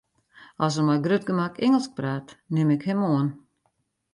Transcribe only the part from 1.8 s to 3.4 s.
praat, nim ik him oan.